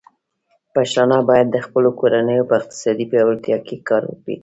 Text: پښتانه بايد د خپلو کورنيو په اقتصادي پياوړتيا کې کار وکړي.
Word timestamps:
پښتانه 0.73 1.17
بايد 1.29 1.47
د 1.51 1.57
خپلو 1.65 1.89
کورنيو 1.99 2.47
په 2.49 2.53
اقتصادي 2.59 3.05
پياوړتيا 3.11 3.57
کې 3.67 3.75
کار 3.89 4.03
وکړي. 4.07 4.37